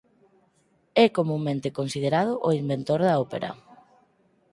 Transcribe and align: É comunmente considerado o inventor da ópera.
É 1.03 1.05
comunmente 1.17 1.75
considerado 1.79 2.33
o 2.47 2.49
inventor 2.61 2.99
da 3.07 3.15
ópera. 3.25 3.49